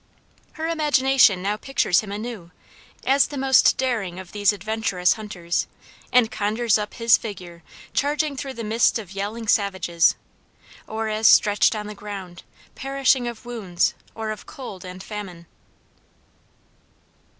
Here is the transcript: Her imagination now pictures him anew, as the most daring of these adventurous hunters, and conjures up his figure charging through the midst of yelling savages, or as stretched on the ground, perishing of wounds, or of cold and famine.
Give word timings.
Her 0.53 0.67
imagination 0.67 1.43
now 1.43 1.57
pictures 1.57 1.99
him 1.99 2.11
anew, 2.11 2.49
as 3.05 3.27
the 3.27 3.37
most 3.37 3.77
daring 3.77 4.17
of 4.17 4.31
these 4.31 4.51
adventurous 4.51 5.13
hunters, 5.13 5.67
and 6.11 6.31
conjures 6.31 6.79
up 6.79 6.95
his 6.95 7.19
figure 7.19 7.61
charging 7.93 8.35
through 8.35 8.55
the 8.55 8.63
midst 8.63 8.97
of 8.97 9.11
yelling 9.11 9.47
savages, 9.47 10.15
or 10.87 11.07
as 11.07 11.27
stretched 11.27 11.75
on 11.75 11.85
the 11.85 11.93
ground, 11.93 12.41
perishing 12.73 13.27
of 13.27 13.45
wounds, 13.45 13.93
or 14.15 14.31
of 14.31 14.47
cold 14.47 14.83
and 14.83 15.03
famine. 15.03 15.45